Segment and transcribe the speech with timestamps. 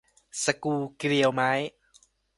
[0.43, 1.51] สกรูเกลียวไม้